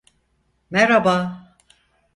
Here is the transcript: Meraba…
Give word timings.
Meraba… 0.69 1.45